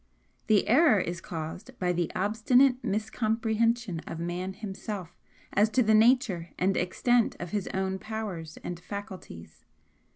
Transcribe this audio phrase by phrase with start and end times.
[0.47, 5.15] The error is caused by the obstinate miscomprehension of man himself
[5.53, 9.63] as to the nature and extent of his own powers and faculties.